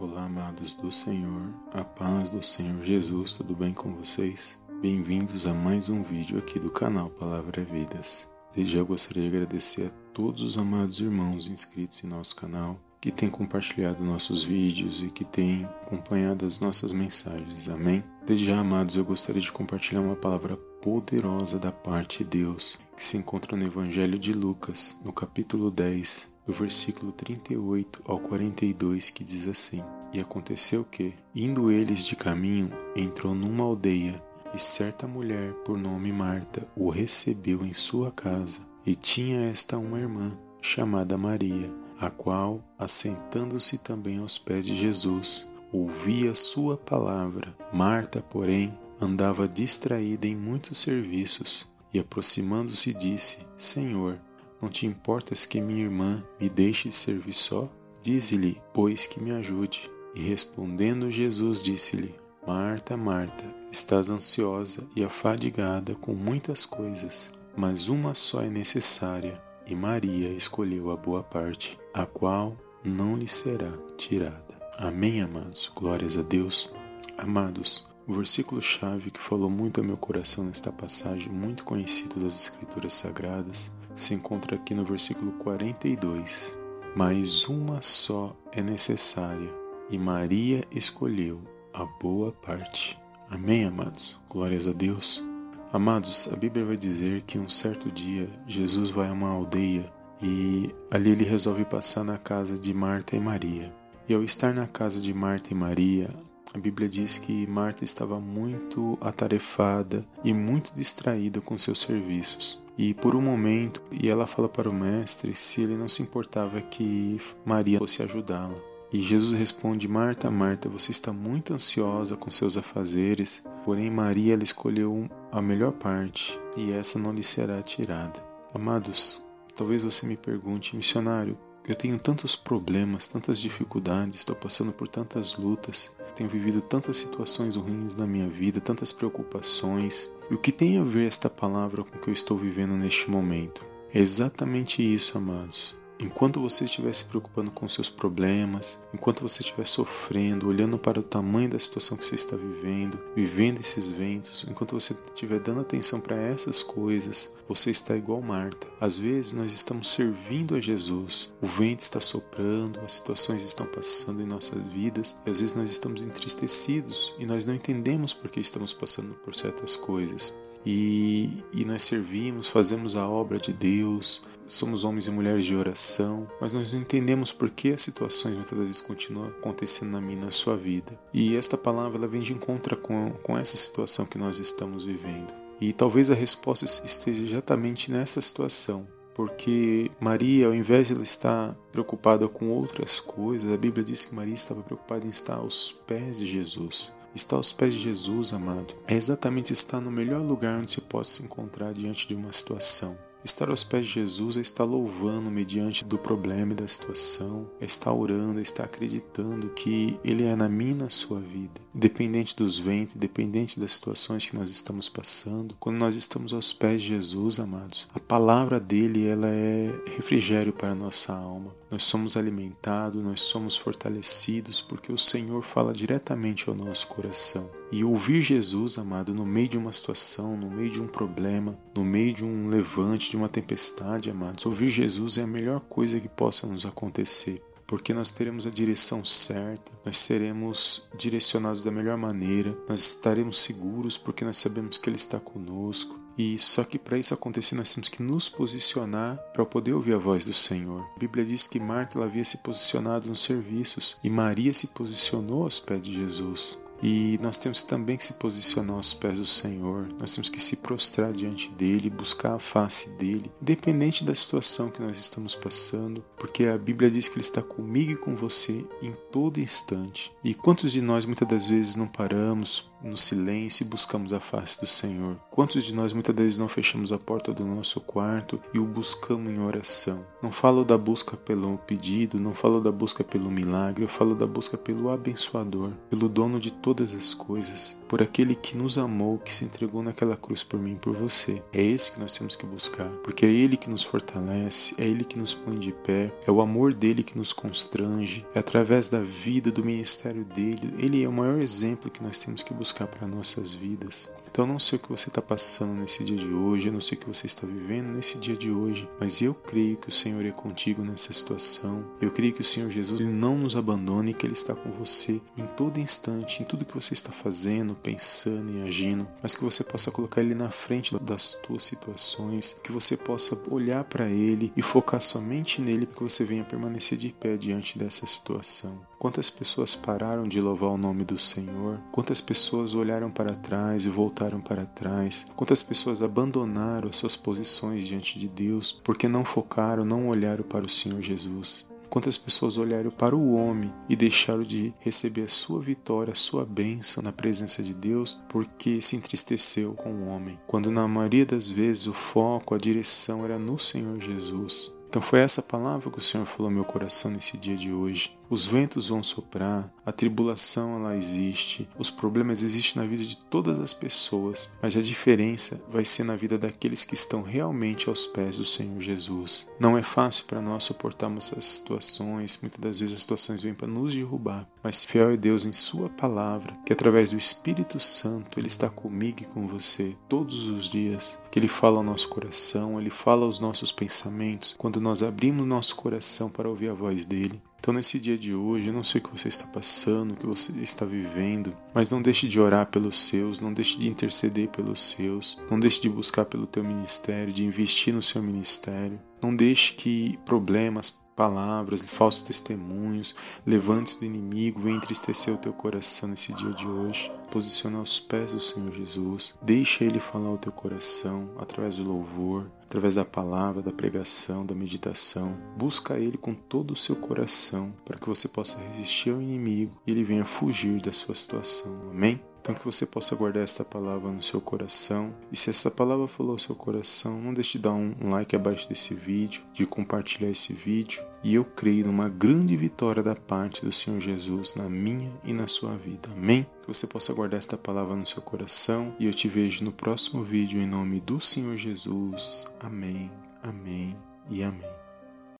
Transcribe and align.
Olá, 0.00 0.24
amados 0.24 0.74
do 0.74 0.90
Senhor, 0.90 1.52
a 1.72 1.84
paz 1.84 2.30
do 2.30 2.42
Senhor 2.42 2.82
Jesus, 2.82 3.34
tudo 3.34 3.54
bem 3.54 3.74
com 3.74 3.94
vocês? 3.94 4.64
Bem-vindos 4.80 5.46
a 5.46 5.52
mais 5.52 5.88
um 5.90 6.02
vídeo 6.02 6.38
aqui 6.38 6.58
do 6.58 6.70
canal 6.70 7.10
Palavra 7.10 7.62
Vidas. 7.62 8.30
Desde 8.54 8.78
já 8.78 8.82
gostaria 8.82 9.22
de 9.22 9.28
agradecer 9.28 9.86
a 9.86 9.90
todos 10.12 10.40
os 10.40 10.58
amados 10.58 10.98
irmãos 10.98 11.46
inscritos 11.46 12.02
em 12.02 12.08
nosso 12.08 12.34
canal, 12.34 12.78
que 13.02 13.10
têm 13.10 13.28
compartilhado 13.28 14.04
nossos 14.04 14.44
vídeos 14.44 15.02
e 15.02 15.08
que 15.08 15.24
têm 15.24 15.64
acompanhado 15.82 16.46
as 16.46 16.60
nossas 16.60 16.92
mensagens. 16.92 17.68
Amém? 17.68 18.02
Desde 18.24 18.44
já, 18.44 18.60
amados, 18.60 18.94
eu 18.94 19.04
gostaria 19.04 19.42
de 19.42 19.50
compartilhar 19.50 20.00
uma 20.00 20.14
palavra 20.14 20.56
poderosa 20.80 21.58
da 21.58 21.72
parte 21.72 22.22
de 22.22 22.30
Deus, 22.44 22.78
que 22.96 23.02
se 23.02 23.16
encontra 23.16 23.56
no 23.56 23.66
Evangelho 23.66 24.16
de 24.16 24.32
Lucas, 24.32 25.00
no 25.04 25.12
capítulo 25.12 25.68
10, 25.68 26.36
do 26.46 26.52
versículo 26.52 27.10
38 27.10 28.02
ao 28.06 28.20
42, 28.20 29.10
que 29.10 29.24
diz 29.24 29.48
assim: 29.48 29.82
E 30.12 30.20
aconteceu 30.20 30.84
que, 30.84 31.12
indo 31.34 31.72
eles 31.72 32.06
de 32.06 32.14
caminho, 32.14 32.70
entrou 32.94 33.34
numa 33.34 33.64
aldeia, 33.64 34.22
e 34.54 34.58
certa 34.60 35.08
mulher, 35.08 35.52
por 35.64 35.76
nome 35.76 36.12
Marta, 36.12 36.64
o 36.76 36.88
recebeu 36.88 37.66
em 37.66 37.72
sua 37.72 38.12
casa, 38.12 38.60
e 38.86 38.94
tinha 38.94 39.50
esta 39.50 39.76
uma 39.76 39.98
irmã, 39.98 40.38
chamada 40.60 41.18
Maria, 41.18 41.81
a 42.02 42.10
qual, 42.10 42.60
assentando-se 42.76 43.78
também 43.78 44.18
aos 44.18 44.36
pés 44.36 44.66
de 44.66 44.74
Jesus, 44.74 45.52
ouvia 45.72 46.34
sua 46.34 46.76
palavra. 46.76 47.56
Marta, 47.72 48.20
porém, 48.20 48.76
andava 49.00 49.46
distraída 49.46 50.26
em 50.26 50.34
muitos 50.34 50.78
serviços 50.78 51.70
e, 51.94 52.00
aproximando-se, 52.00 52.92
disse: 52.92 53.46
Senhor, 53.56 54.18
não 54.60 54.68
te 54.68 54.84
importas 54.84 55.46
que 55.46 55.60
minha 55.60 55.84
irmã 55.84 56.24
me 56.40 56.48
deixe 56.48 56.88
de 56.88 56.94
servir 56.94 57.34
só? 57.34 57.70
Dize-lhe, 58.00 58.60
pois, 58.74 59.06
que 59.06 59.22
me 59.22 59.30
ajude. 59.30 59.88
E 60.16 60.22
respondendo 60.22 61.08
Jesus, 61.08 61.62
disse-lhe: 61.62 62.12
Marta, 62.44 62.96
Marta, 62.96 63.44
estás 63.70 64.10
ansiosa 64.10 64.88
e 64.96 65.04
afadigada 65.04 65.94
com 65.94 66.14
muitas 66.14 66.66
coisas, 66.66 67.30
mas 67.56 67.86
uma 67.86 68.12
só 68.12 68.42
é 68.42 68.50
necessária, 68.50 69.40
e 69.66 69.74
Maria 69.74 70.28
escolheu 70.30 70.90
a 70.90 70.96
boa 70.96 71.22
parte, 71.22 71.78
a 71.94 72.06
qual 72.06 72.56
não 72.84 73.16
lhe 73.16 73.28
será 73.28 73.70
tirada. 73.96 74.42
Amém, 74.78 75.22
amados. 75.22 75.70
Glórias 75.74 76.18
a 76.18 76.22
Deus. 76.22 76.72
Amados, 77.18 77.86
o 78.06 78.12
versículo-chave 78.12 79.10
que 79.10 79.20
falou 79.20 79.48
muito 79.48 79.80
ao 79.80 79.86
meu 79.86 79.96
coração 79.96 80.44
nesta 80.44 80.72
passagem, 80.72 81.28
muito 81.30 81.64
conhecido 81.64 82.20
das 82.20 82.44
Escrituras 82.44 82.94
Sagradas, 82.94 83.72
se 83.94 84.14
encontra 84.14 84.56
aqui 84.56 84.74
no 84.74 84.84
versículo 84.84 85.32
42. 85.32 86.58
Mas 86.96 87.46
uma 87.48 87.80
só 87.80 88.36
é 88.50 88.62
necessária, 88.62 89.48
e 89.90 89.96
Maria 89.96 90.64
escolheu 90.70 91.40
a 91.72 91.84
boa 91.84 92.32
parte. 92.32 92.98
Amém, 93.30 93.64
amados? 93.64 94.20
Glórias 94.28 94.68
a 94.68 94.72
Deus. 94.72 95.31
Amados, 95.72 96.30
a 96.30 96.36
Bíblia 96.36 96.66
vai 96.66 96.76
dizer 96.76 97.22
que 97.22 97.38
um 97.38 97.48
certo 97.48 97.90
dia 97.90 98.28
Jesus 98.46 98.90
vai 98.90 99.08
a 99.08 99.12
uma 99.12 99.30
aldeia 99.30 99.90
e 100.20 100.70
ali 100.90 101.12
ele 101.12 101.24
resolve 101.24 101.64
passar 101.64 102.04
na 102.04 102.18
casa 102.18 102.58
de 102.58 102.74
Marta 102.74 103.16
e 103.16 103.20
Maria. 103.20 103.74
E 104.06 104.12
ao 104.12 104.22
estar 104.22 104.52
na 104.52 104.66
casa 104.66 105.00
de 105.00 105.14
Marta 105.14 105.48
e 105.50 105.56
Maria, 105.56 106.10
a 106.52 106.58
Bíblia 106.58 106.86
diz 106.86 107.18
que 107.18 107.46
Marta 107.46 107.86
estava 107.86 108.20
muito 108.20 108.98
atarefada 109.00 110.04
e 110.22 110.34
muito 110.34 110.74
distraída 110.74 111.40
com 111.40 111.56
seus 111.56 111.80
serviços. 111.80 112.62
E 112.76 112.92
por 112.92 113.16
um 113.16 113.22
momento, 113.22 113.82
e 113.90 114.10
ela 114.10 114.26
fala 114.26 114.50
para 114.50 114.68
o 114.68 114.74
mestre 114.74 115.34
se 115.34 115.62
ele 115.62 115.78
não 115.78 115.88
se 115.88 116.02
importava 116.02 116.60
que 116.60 117.18
Maria 117.46 117.78
fosse 117.78 118.02
ajudá-la. 118.02 118.54
E 118.92 119.00
Jesus 119.00 119.32
responde: 119.38 119.88
Marta, 119.88 120.30
Marta, 120.30 120.68
você 120.68 120.90
está 120.90 121.14
muito 121.14 121.54
ansiosa 121.54 122.14
com 122.14 122.30
seus 122.30 122.58
afazeres, 122.58 123.46
porém 123.64 123.90
Maria 123.90 124.34
ela 124.34 124.44
escolheu 124.44 125.08
a 125.32 125.40
melhor 125.40 125.72
parte, 125.72 126.38
e 126.58 126.72
essa 126.72 126.98
não 126.98 127.10
lhe 127.10 127.22
será 127.22 127.62
tirada. 127.62 128.22
Amados, 128.52 129.26
talvez 129.56 129.82
você 129.82 130.06
me 130.06 130.14
pergunte, 130.14 130.76
missionário, 130.76 131.38
eu 131.66 131.74
tenho 131.74 131.98
tantos 131.98 132.36
problemas, 132.36 133.08
tantas 133.08 133.40
dificuldades, 133.40 134.16
estou 134.16 134.36
passando 134.36 134.72
por 134.72 134.86
tantas 134.86 135.38
lutas, 135.38 135.96
tenho 136.14 136.28
vivido 136.28 136.60
tantas 136.60 136.98
situações 136.98 137.56
ruins 137.56 137.96
na 137.96 138.06
minha 138.06 138.28
vida, 138.28 138.60
tantas 138.60 138.92
preocupações. 138.92 140.12
E 140.30 140.34
o 140.34 140.38
que 140.38 140.52
tem 140.52 140.76
a 140.78 140.82
ver 140.84 141.06
esta 141.06 141.30
palavra 141.30 141.82
com 141.82 141.96
o 141.96 142.00
que 142.00 142.08
eu 142.08 142.12
estou 142.12 142.36
vivendo 142.36 142.74
neste 142.74 143.10
momento? 143.10 143.64
É 143.94 144.00
exatamente 144.00 144.82
isso, 144.82 145.16
amados. 145.16 145.80
Enquanto 146.02 146.40
você 146.40 146.64
estiver 146.64 146.92
se 146.92 147.04
preocupando 147.04 147.52
com 147.52 147.68
seus 147.68 147.88
problemas, 147.88 148.86
enquanto 148.92 149.22
você 149.22 149.40
estiver 149.40 149.64
sofrendo, 149.64 150.48
olhando 150.48 150.76
para 150.76 150.98
o 150.98 151.02
tamanho 151.02 151.48
da 151.48 151.58
situação 151.58 151.96
que 151.96 152.04
você 152.04 152.16
está 152.16 152.36
vivendo, 152.36 152.98
vivendo 153.14 153.60
esses 153.60 153.88
ventos, 153.88 154.44
enquanto 154.48 154.72
você 154.72 154.96
estiver 155.06 155.38
dando 155.38 155.60
atenção 155.60 156.00
para 156.00 156.16
essas 156.16 156.60
coisas, 156.60 157.34
você 157.48 157.70
está 157.70 157.96
igual 157.96 158.20
Marta. 158.20 158.66
Às 158.80 158.98
vezes 158.98 159.34
nós 159.34 159.52
estamos 159.52 159.90
servindo 159.90 160.56
a 160.56 160.60
Jesus, 160.60 161.32
o 161.40 161.46
vento 161.46 161.80
está 161.80 162.00
soprando, 162.00 162.80
as 162.80 162.94
situações 162.94 163.44
estão 163.44 163.66
passando 163.66 164.22
em 164.22 164.26
nossas 164.26 164.66
vidas 164.66 165.20
e 165.24 165.30
às 165.30 165.40
vezes 165.40 165.54
nós 165.54 165.70
estamos 165.70 166.02
entristecidos 166.02 167.14
e 167.18 167.26
nós 167.26 167.46
não 167.46 167.54
entendemos 167.54 168.12
por 168.12 168.28
que 168.28 168.40
estamos 168.40 168.72
passando 168.72 169.14
por 169.14 169.34
certas 169.34 169.76
coisas. 169.76 170.36
E, 170.64 171.42
e 171.52 171.64
nós 171.64 171.82
servimos, 171.82 172.48
fazemos 172.48 172.96
a 172.96 173.08
obra 173.08 173.36
de 173.36 173.52
Deus, 173.52 174.22
somos 174.46 174.84
homens 174.84 175.06
e 175.06 175.10
mulheres 175.10 175.44
de 175.44 175.54
oração, 175.54 176.30
mas 176.40 176.52
nós 176.52 176.72
não 176.72 176.80
entendemos 176.80 177.32
por 177.32 177.50
que 177.50 177.72
as 177.72 177.82
situações 177.82 178.34
muitas 178.34 178.58
vezes 178.58 178.80
continuam 178.80 179.28
acontecendo 179.28 179.92
na 179.92 180.00
minha 180.00 180.24
na 180.24 180.30
sua 180.30 180.56
vida. 180.56 180.98
E 181.12 181.36
esta 181.36 181.56
palavra 181.56 181.98
ela 181.98 182.06
vem 182.06 182.20
de 182.20 182.32
encontro 182.32 182.76
com, 182.76 183.10
com 183.22 183.38
essa 183.38 183.56
situação 183.56 184.06
que 184.06 184.18
nós 184.18 184.38
estamos 184.38 184.84
vivendo. 184.84 185.32
E 185.60 185.72
talvez 185.72 186.10
a 186.10 186.14
resposta 186.14 186.64
esteja 186.64 187.22
exatamente 187.22 187.90
nessa 187.90 188.20
situação. 188.20 188.86
Porque 189.14 189.90
Maria, 190.00 190.46
ao 190.46 190.54
invés 190.54 190.86
de 190.86 190.94
ela 190.94 191.02
estar 191.02 191.54
preocupada 191.70 192.26
com 192.26 192.48
outras 192.48 192.98
coisas, 192.98 193.52
a 193.52 193.56
Bíblia 193.56 193.84
diz 193.84 194.06
que 194.06 194.14
Maria 194.14 194.34
estava 194.34 194.62
preocupada 194.62 195.06
em 195.06 195.10
estar 195.10 195.36
aos 195.36 195.70
pés 195.86 196.18
de 196.18 196.26
Jesus. 196.26 196.94
Estar 197.14 197.36
aos 197.36 197.52
pés 197.52 197.74
de 197.74 197.80
Jesus, 197.80 198.32
amado, 198.32 198.74
é 198.86 198.94
exatamente 198.94 199.52
estar 199.52 199.80
no 199.80 199.90
melhor 199.90 200.22
lugar 200.22 200.58
onde 200.58 200.70
se 200.70 200.80
possa 200.82 201.18
se 201.18 201.24
encontrar 201.24 201.72
diante 201.74 202.08
de 202.08 202.14
uma 202.14 202.32
situação. 202.32 202.96
Estar 203.24 203.48
aos 203.50 203.62
pés 203.62 203.86
de 203.86 203.92
Jesus 203.92 204.36
é 204.36 204.40
estar 204.40 204.64
louvando 204.64 205.30
mediante 205.30 205.84
do 205.84 205.96
problema 205.96 206.52
e 206.52 206.56
da 206.56 206.66
situação, 206.66 207.48
é 207.60 207.64
estar 207.64 207.92
orando, 207.92 208.40
é 208.40 208.42
estar 208.42 208.64
acreditando 208.64 209.50
que 209.50 209.96
Ele 210.04 210.24
é 210.24 210.34
na 210.34 210.48
minha 210.48 210.72
e 210.72 210.74
na 210.74 210.90
sua 210.90 211.20
vida. 211.20 211.60
Independente 211.72 212.36
dos 212.36 212.58
ventos, 212.58 212.96
independente 212.96 213.60
das 213.60 213.72
situações 213.74 214.26
que 214.26 214.36
nós 214.36 214.50
estamos 214.50 214.88
passando, 214.88 215.54
quando 215.60 215.76
nós 215.76 215.94
estamos 215.94 216.34
aos 216.34 216.52
pés 216.52 216.82
de 216.82 216.88
Jesus, 216.88 217.38
amados, 217.38 217.88
a 217.94 218.00
palavra 218.00 218.58
dele 218.58 219.06
ela 219.06 219.28
é 219.28 219.72
refrigério 219.96 220.52
para 220.52 220.70
a 220.70 220.74
nossa 220.74 221.14
alma. 221.14 221.61
Nós 221.72 221.84
somos 221.84 222.18
alimentados, 222.18 223.02
nós 223.02 223.22
somos 223.22 223.56
fortalecidos 223.56 224.60
porque 224.60 224.92
o 224.92 224.98
Senhor 224.98 225.42
fala 225.42 225.72
diretamente 225.72 226.50
ao 226.50 226.54
nosso 226.54 226.88
coração. 226.88 227.48
E 227.72 227.82
ouvir 227.82 228.20
Jesus, 228.20 228.76
amado, 228.76 229.14
no 229.14 229.24
meio 229.24 229.48
de 229.48 229.56
uma 229.56 229.72
situação, 229.72 230.36
no 230.36 230.50
meio 230.50 230.70
de 230.70 230.82
um 230.82 230.86
problema, 230.86 231.58
no 231.74 231.82
meio 231.82 232.12
de 232.12 232.26
um 232.26 232.50
levante, 232.50 233.10
de 233.10 233.16
uma 233.16 233.26
tempestade, 233.26 234.10
amados, 234.10 234.44
ouvir 234.44 234.68
Jesus 234.68 235.16
é 235.16 235.22
a 235.22 235.26
melhor 235.26 235.60
coisa 235.60 235.98
que 235.98 236.08
possa 236.08 236.46
nos 236.46 236.66
acontecer 236.66 237.42
porque 237.72 237.94
nós 237.94 238.10
teremos 238.10 238.46
a 238.46 238.50
direção 238.50 239.02
certa, 239.02 239.72
nós 239.82 239.96
seremos 239.96 240.90
direcionados 240.94 241.64
da 241.64 241.70
melhor 241.70 241.96
maneira, 241.96 242.54
nós 242.68 242.80
estaremos 242.80 243.38
seguros 243.38 243.96
porque 243.96 244.26
nós 244.26 244.36
sabemos 244.36 244.76
que 244.76 244.90
Ele 244.90 244.96
está 244.96 245.18
conosco, 245.18 245.98
e 246.16 246.38
só 246.38 246.64
que 246.64 246.78
para 246.78 246.98
isso 246.98 247.14
acontecer 247.14 247.54
nós 247.54 247.72
temos 247.72 247.88
que 247.88 248.02
nos 248.02 248.28
posicionar 248.28 249.16
para 249.32 249.44
poder 249.44 249.72
ouvir 249.72 249.94
a 249.94 249.98
voz 249.98 250.24
do 250.24 250.32
Senhor. 250.32 250.84
A 250.96 251.00
Bíblia 251.00 251.24
diz 251.24 251.46
que 251.46 251.60
Marta 251.60 252.02
havia 252.02 252.24
se 252.24 252.38
posicionado 252.38 253.08
nos 253.08 253.22
serviços 253.22 253.96
e 254.02 254.10
Maria 254.10 254.52
se 254.52 254.68
posicionou 254.68 255.44
aos 255.44 255.60
pés 255.60 255.80
de 255.82 255.92
Jesus. 255.92 256.62
E 256.82 257.16
nós 257.22 257.38
temos 257.38 257.62
também 257.62 257.96
que 257.96 258.04
se 258.04 258.14
posicionar 258.14 258.76
aos 258.76 258.92
pés 258.92 259.20
do 259.20 259.24
Senhor, 259.24 259.86
nós 260.00 260.12
temos 260.12 260.28
que 260.28 260.40
se 260.40 260.56
prostrar 260.56 261.12
diante 261.12 261.50
dele, 261.50 261.88
buscar 261.88 262.34
a 262.34 262.38
face 262.40 262.90
dele, 262.96 263.30
independente 263.40 264.02
da 264.02 264.12
situação 264.12 264.68
que 264.68 264.82
nós 264.82 264.98
estamos 264.98 265.36
passando, 265.36 266.04
porque 266.18 266.46
a 266.46 266.58
Bíblia 266.58 266.90
diz 266.90 267.06
que 267.06 267.14
ele 267.14 267.20
está 267.20 267.40
comigo 267.40 267.92
e 267.92 267.96
com 267.96 268.16
você 268.16 268.66
em 268.82 268.92
todo 269.12 269.38
instante. 269.38 270.10
E 270.24 270.34
quantos 270.34 270.72
de 270.72 270.82
nós 270.82 271.06
muitas 271.06 271.28
das 271.28 271.48
vezes 271.48 271.76
não 271.76 271.86
paramos 271.86 272.72
no 272.82 272.96
silêncio 272.96 273.62
e 273.64 273.68
buscamos 273.68 274.12
a 274.12 274.18
face 274.18 274.60
do 274.60 274.66
Senhor? 274.66 275.16
Quantos 275.32 275.64
de 275.64 275.74
nós 275.74 275.94
muitas 275.94 276.14
vezes 276.14 276.38
não 276.38 276.46
fechamos 276.46 276.92
a 276.92 276.98
porta 276.98 277.32
do 277.32 277.42
nosso 277.42 277.80
quarto 277.80 278.38
e 278.52 278.58
o 278.58 278.66
buscamos 278.66 279.32
em 279.32 279.40
oração? 279.40 280.04
Não 280.22 280.30
falo 280.30 280.62
da 280.62 280.76
busca 280.76 281.16
pelo 281.16 281.56
pedido, 281.56 282.20
não 282.20 282.34
falo 282.34 282.60
da 282.60 282.70
busca 282.70 283.02
pelo 283.02 283.30
milagre, 283.30 283.82
eu 283.82 283.88
falo 283.88 284.14
da 284.14 284.26
busca 284.26 284.58
pelo 284.58 284.90
abençoador, 284.90 285.70
pelo 285.88 286.06
dono 286.06 286.38
de 286.38 286.52
todas 286.52 286.94
as 286.94 287.14
coisas, 287.14 287.80
por 287.88 288.02
aquele 288.02 288.34
que 288.34 288.58
nos 288.58 288.76
amou, 288.76 289.18
que 289.20 289.32
se 289.32 289.46
entregou 289.46 289.82
naquela 289.82 290.18
cruz 290.18 290.42
por 290.42 290.60
mim 290.60 290.74
e 290.74 290.76
por 290.76 290.94
você. 290.94 291.42
É 291.50 291.62
esse 291.62 291.92
que 291.92 292.00
nós 292.00 292.14
temos 292.14 292.36
que 292.36 292.44
buscar, 292.44 292.88
porque 293.02 293.24
é 293.24 293.30
ele 293.30 293.56
que 293.56 293.70
nos 293.70 293.84
fortalece, 293.84 294.74
é 294.76 294.86
ele 294.86 295.02
que 295.02 295.18
nos 295.18 295.32
põe 295.32 295.58
de 295.58 295.72
pé, 295.72 296.12
é 296.26 296.30
o 296.30 296.42
amor 296.42 296.74
dele 296.74 297.02
que 297.02 297.16
nos 297.16 297.32
constrange, 297.32 298.26
é 298.34 298.38
através 298.38 298.90
da 298.90 299.00
vida, 299.00 299.50
do 299.50 299.64
ministério 299.64 300.26
dele. 300.26 300.74
Ele 300.78 301.02
é 301.02 301.08
o 301.08 301.12
maior 301.12 301.40
exemplo 301.40 301.90
que 301.90 302.02
nós 302.02 302.18
temos 302.18 302.42
que 302.42 302.52
buscar 302.52 302.86
para 302.86 303.08
nossas 303.08 303.54
vidas. 303.54 304.12
Então, 304.32 304.46
não 304.46 304.58
sei 304.58 304.78
o 304.78 304.80
que 304.80 304.88
você 304.88 305.10
está 305.10 305.20
passando 305.22 305.74
nesse 305.74 306.04
dia 306.04 306.16
de 306.16 306.28
hoje, 306.28 306.68
eu 306.68 306.72
não 306.72 306.80
sei 306.80 306.98
o 306.98 307.00
que 307.00 307.06
você 307.06 307.26
está 307.26 307.46
vivendo 307.46 307.88
nesse 307.88 308.18
dia 308.18 308.36
de 308.36 308.50
hoje, 308.50 308.88
mas 309.00 309.22
eu 309.22 309.34
creio 309.34 309.76
que 309.76 309.88
o 309.88 309.92
Senhor 309.92 310.24
é 310.24 310.30
contigo 310.30 310.82
nessa 310.82 311.12
situação. 311.12 311.84
Eu 312.00 312.10
creio 312.10 312.32
que 312.32 312.40
o 312.40 312.44
Senhor 312.44 312.70
Jesus 312.70 313.00
não 313.00 313.36
nos 313.36 313.56
abandone 313.56 314.10
e 314.10 314.14
que 314.14 314.26
Ele 314.26 314.34
está 314.34 314.54
com 314.54 314.70
você 314.70 315.20
em 315.36 315.46
todo 315.56 315.80
instante, 315.80 316.42
em 316.42 316.46
tudo 316.46 316.64
que 316.64 316.74
você 316.74 316.94
está 316.94 317.10
fazendo, 317.10 317.74
pensando 317.74 318.56
e 318.56 318.62
agindo, 318.62 319.06
mas 319.22 319.34
que 319.34 319.44
você 319.44 319.64
possa 319.64 319.90
colocar 319.90 320.20
Ele 320.20 320.34
na 320.34 320.50
frente 320.50 320.96
das 321.02 321.34
tuas 321.34 321.64
situações, 321.64 322.60
que 322.62 322.72
você 322.72 322.96
possa 322.96 323.40
olhar 323.50 323.84
para 323.84 324.08
Ele 324.08 324.52
e 324.56 324.62
focar 324.62 325.00
somente 325.00 325.60
nele, 325.60 325.86
para 325.86 325.96
que 325.96 326.02
você 326.02 326.24
venha 326.24 326.44
permanecer 326.44 326.98
de 326.98 327.10
pé 327.10 327.36
diante 327.36 327.78
dessa 327.78 328.06
situação. 328.06 328.91
Quantas 329.02 329.28
pessoas 329.28 329.74
pararam 329.74 330.22
de 330.22 330.40
louvar 330.40 330.70
o 330.70 330.78
nome 330.78 331.02
do 331.02 331.18
Senhor? 331.18 331.76
Quantas 331.90 332.20
pessoas 332.20 332.72
olharam 332.72 333.10
para 333.10 333.34
trás 333.34 333.84
e 333.84 333.88
voltaram 333.88 334.40
para 334.40 334.64
trás? 334.64 335.26
Quantas 335.34 335.60
pessoas 335.60 336.00
abandonaram 336.00 336.92
suas 336.92 337.16
posições 337.16 337.84
diante 337.84 338.16
de 338.16 338.28
Deus 338.28 338.70
porque 338.84 339.08
não 339.08 339.24
focaram, 339.24 339.84
não 339.84 340.06
olharam 340.06 340.44
para 340.44 340.64
o 340.64 340.68
Senhor 340.68 341.00
Jesus? 341.00 341.68
Quantas 341.90 342.16
pessoas 342.16 342.56
olharam 342.56 342.92
para 342.92 343.16
o 343.16 343.34
homem 343.34 343.74
e 343.88 343.96
deixaram 343.96 344.44
de 344.44 344.72
receber 344.78 345.24
a 345.24 345.28
sua 345.28 345.60
vitória, 345.60 346.12
a 346.12 346.14
sua 346.14 346.44
bênção 346.44 347.02
na 347.02 347.10
presença 347.10 347.60
de 347.60 347.74
Deus 347.74 348.22
porque 348.28 348.80
se 348.80 348.94
entristeceu 348.94 349.74
com 349.74 349.90
o 349.92 350.06
homem, 350.06 350.38
quando 350.46 350.70
na 350.70 350.86
maioria 350.86 351.26
das 351.26 351.50
vezes 351.50 351.88
o 351.88 351.92
foco, 351.92 352.54
a 352.54 352.58
direção 352.58 353.24
era 353.24 353.36
no 353.36 353.58
Senhor 353.58 354.00
Jesus. 354.00 354.72
Então 354.92 355.00
foi 355.00 355.20
essa 355.20 355.40
palavra 355.40 355.90
que 355.90 355.96
o 355.96 356.02
Senhor 356.02 356.26
falou 356.26 356.50
no 356.50 356.56
meu 356.56 356.66
coração 356.66 357.10
nesse 357.10 357.38
dia 357.38 357.56
de 357.56 357.72
hoje. 357.72 358.14
Os 358.32 358.46
ventos 358.46 358.88
vão 358.88 359.02
soprar, 359.02 359.70
a 359.84 359.92
tribulação 359.92 360.76
ela 360.76 360.96
existe, 360.96 361.68
os 361.78 361.90
problemas 361.90 362.42
existem 362.42 362.80
na 362.80 362.88
vida 362.88 363.04
de 363.04 363.18
todas 363.18 363.58
as 363.58 363.74
pessoas, 363.74 364.54
mas 364.62 364.74
a 364.74 364.80
diferença 364.80 365.62
vai 365.68 365.84
ser 365.84 366.04
na 366.04 366.16
vida 366.16 366.38
daqueles 366.38 366.82
que 366.82 366.94
estão 366.94 367.20
realmente 367.20 367.90
aos 367.90 368.06
pés 368.06 368.38
do 368.38 368.44
Senhor 368.46 368.80
Jesus. 368.80 369.50
Não 369.60 369.76
é 369.76 369.82
fácil 369.82 370.24
para 370.24 370.40
nós 370.40 370.64
suportarmos 370.64 371.28
essas 371.28 371.44
situações, 371.44 372.38
muitas 372.40 372.58
das 372.58 372.80
vezes 372.80 372.96
as 372.96 373.02
situações 373.02 373.42
vêm 373.42 373.52
para 373.52 373.68
nos 373.68 373.92
derrubar, 373.92 374.48
mas 374.62 374.82
fiel 374.82 375.10
é 375.10 375.16
Deus 375.18 375.44
em 375.44 375.52
Sua 375.52 375.90
palavra, 375.90 376.56
que 376.64 376.72
através 376.72 377.10
do 377.10 377.18
Espírito 377.18 377.78
Santo 377.78 378.40
Ele 378.40 378.48
está 378.48 378.70
comigo 378.70 379.20
e 379.20 379.26
com 379.26 379.46
você 379.46 379.94
todos 380.08 380.46
os 380.46 380.70
dias, 380.70 381.18
que 381.30 381.38
Ele 381.38 381.48
fala 381.48 381.76
ao 381.76 381.84
nosso 381.84 382.08
coração, 382.08 382.80
Ele 382.80 382.88
fala 382.88 383.26
aos 383.26 383.40
nossos 383.40 383.70
pensamentos, 383.70 384.54
quando 384.56 384.80
nós 384.80 385.02
abrimos 385.02 385.46
nosso 385.46 385.76
coração 385.76 386.30
para 386.30 386.48
ouvir 386.48 386.70
a 386.70 386.74
voz 386.74 387.04
dele. 387.04 387.38
Então, 387.62 387.72
nesse 387.72 388.00
dia 388.00 388.18
de 388.18 388.34
hoje, 388.34 388.66
eu 388.66 388.72
não 388.72 388.82
sei 388.82 389.00
o 389.00 389.04
que 389.04 389.16
você 389.16 389.28
está 389.28 389.46
passando, 389.46 390.14
o 390.14 390.16
que 390.16 390.26
você 390.26 390.58
está 390.60 390.84
vivendo, 390.84 391.56
mas 391.72 391.92
não 391.92 392.02
deixe 392.02 392.26
de 392.26 392.40
orar 392.40 392.66
pelos 392.66 392.98
seus, 392.98 393.40
não 393.40 393.52
deixe 393.52 393.78
de 393.78 393.88
interceder 393.88 394.48
pelos 394.48 394.82
seus, 394.82 395.40
não 395.48 395.60
deixe 395.60 395.80
de 395.80 395.88
buscar 395.88 396.24
pelo 396.24 396.44
teu 396.44 396.64
ministério, 396.64 397.32
de 397.32 397.44
investir 397.44 397.94
no 397.94 398.02
seu 398.02 398.20
ministério. 398.20 399.00
Não 399.22 399.36
deixe 399.36 399.74
que 399.74 400.18
problemas, 400.26 401.01
palavras, 401.14 401.90
falsos 401.90 402.22
testemunhos, 402.22 403.14
levantes 403.46 403.96
do 403.96 404.04
inimigo 404.04 404.60
venham 404.60 404.78
entristecer 404.78 405.32
o 405.34 405.38
teu 405.38 405.52
coração 405.52 406.08
nesse 406.08 406.32
dia 406.32 406.50
de 406.50 406.66
hoje. 406.66 407.12
Posiciona 407.30 407.78
aos 407.78 407.98
pés 407.98 408.32
do 408.32 408.40
Senhor 408.40 408.72
Jesus. 408.72 409.38
Deixa 409.42 409.84
Ele 409.84 409.98
falar 409.98 410.30
o 410.30 410.38
teu 410.38 410.52
coração 410.52 411.30
através 411.38 411.76
do 411.76 411.84
louvor, 411.84 412.46
através 412.62 412.94
da 412.94 413.04
palavra, 413.04 413.62
da 413.62 413.72
pregação, 413.72 414.44
da 414.44 414.54
meditação. 414.54 415.36
Busca 415.56 415.98
Ele 415.98 416.18
com 416.18 416.34
todo 416.34 416.72
o 416.72 416.76
seu 416.76 416.96
coração 416.96 417.72
para 417.84 417.98
que 417.98 418.08
você 418.08 418.28
possa 418.28 418.62
resistir 418.62 419.10
ao 419.10 419.20
inimigo 419.22 419.80
e 419.86 419.92
ele 419.92 420.04
venha 420.04 420.24
fugir 420.24 420.80
da 420.80 420.92
sua 420.92 421.14
situação. 421.14 421.90
Amém? 421.90 422.20
Então 422.42 422.56
que 422.56 422.64
você 422.64 422.84
possa 422.84 423.14
guardar 423.14 423.44
esta 423.44 423.64
palavra 423.64 424.10
no 424.10 424.20
seu 424.20 424.40
coração. 424.40 425.14
E 425.30 425.36
se 425.36 425.48
essa 425.48 425.70
palavra 425.70 426.08
falou 426.08 426.32
ao 426.32 426.38
seu 426.40 426.56
coração, 426.56 427.20
não 427.20 427.32
deixe 427.32 427.56
de 427.56 427.62
dar 427.62 427.72
um 427.72 427.94
like 428.10 428.34
abaixo 428.34 428.68
desse 428.68 428.94
vídeo, 428.94 429.42
de 429.54 429.64
compartilhar 429.64 430.28
esse 430.28 430.52
vídeo. 430.52 431.00
E 431.22 431.36
eu 431.36 431.44
creio 431.44 431.86
numa 431.86 432.08
grande 432.08 432.56
vitória 432.56 433.00
da 433.00 433.14
parte 433.14 433.64
do 433.64 433.70
Senhor 433.70 434.00
Jesus 434.00 434.56
na 434.56 434.68
minha 434.68 435.12
e 435.22 435.32
na 435.32 435.46
sua 435.46 435.76
vida. 435.76 436.08
Amém? 436.16 436.44
Que 436.62 436.66
você 436.66 436.88
possa 436.88 437.14
guardar 437.14 437.38
esta 437.38 437.56
palavra 437.56 437.94
no 437.94 438.04
seu 438.04 438.20
coração. 438.20 438.92
E 438.98 439.06
eu 439.06 439.14
te 439.14 439.28
vejo 439.28 439.64
no 439.64 439.70
próximo 439.70 440.24
vídeo 440.24 440.60
em 440.60 440.66
nome 440.66 440.98
do 440.98 441.20
Senhor 441.20 441.56
Jesus. 441.56 442.52
Amém, 442.60 443.08
amém 443.40 443.96
e 444.28 444.42
amém. 444.42 444.71